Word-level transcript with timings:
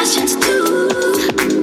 passions 0.00 0.34
too. 0.36 1.59